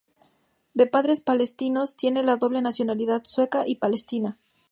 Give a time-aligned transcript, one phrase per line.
[0.73, 4.35] De padres palestinos, tiene la doble nacionalidad sueca y palestina.